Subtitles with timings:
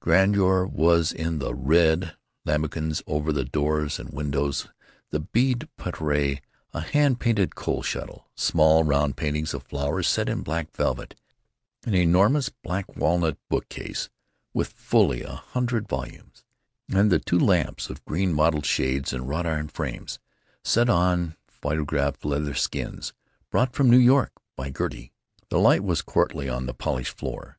[0.00, 4.66] Grandeur was in the red lambrequins over the doors and windows;
[5.10, 6.40] the bead portière;
[6.72, 11.14] a hand painted coal scuttle; small, round paintings of flowers set in black velvet;
[11.84, 14.08] an enormous black walnut bookcase
[14.54, 16.44] with fully a hundred volumes;
[16.90, 20.18] and the two lamps of green mottled shades and wrought iron frames,
[20.62, 23.12] set on pyrographed leather skins
[23.50, 25.12] brought from New York by Gertie.
[25.50, 27.58] The light was courtly on the polished floor.